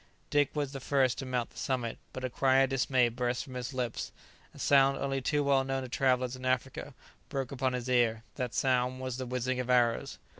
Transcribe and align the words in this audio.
Dick 0.31 0.55
was 0.55 0.71
the 0.71 0.79
first 0.79 1.19
to 1.19 1.27
mount 1.27 1.51
the 1.51 1.59
summit; 1.59 1.99
but 2.11 2.23
a 2.23 2.29
cry 2.31 2.55
of 2.61 2.71
dismay 2.71 3.07
burst 3.07 3.43
from 3.43 3.53
his 3.53 3.71
lips! 3.71 4.11
A 4.51 4.57
sound 4.57 4.97
only 4.97 5.21
too 5.21 5.43
well 5.43 5.63
known 5.63 5.83
to 5.83 5.89
travellers 5.89 6.35
in 6.35 6.43
Africa 6.43 6.95
broke 7.29 7.51
upon 7.51 7.73
his 7.73 7.87
ear; 7.87 8.23
that 8.33 8.55
sound 8.55 8.99
was 8.99 9.17
the 9.17 9.27
whizzing 9.27 9.59
of 9.59 9.69
arrows. 9.69 10.17